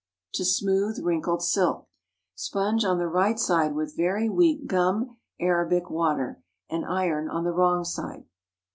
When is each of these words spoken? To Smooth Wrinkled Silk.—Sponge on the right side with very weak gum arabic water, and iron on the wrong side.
To 0.33 0.43
Smooth 0.43 0.97
Wrinkled 1.05 1.43
Silk.—Sponge 1.43 2.83
on 2.83 2.97
the 2.97 3.05
right 3.07 3.37
side 3.37 3.75
with 3.75 3.95
very 3.95 4.29
weak 4.29 4.65
gum 4.65 5.17
arabic 5.39 5.91
water, 5.91 6.41
and 6.71 6.83
iron 6.83 7.29
on 7.29 7.43
the 7.43 7.53
wrong 7.53 7.83
side. 7.83 8.25